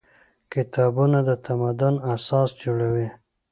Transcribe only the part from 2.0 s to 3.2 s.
اساس جوړوي.